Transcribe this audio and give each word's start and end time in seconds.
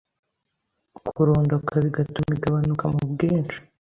kurondoka 1.07 1.71
bigatuma 1.85 2.31
igabanuka 2.37 2.85
mu 2.93 3.01
bwinshi 3.11 3.57